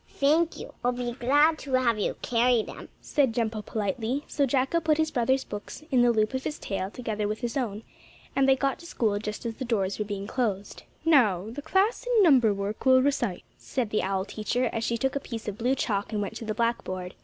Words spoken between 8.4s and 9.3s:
they got to school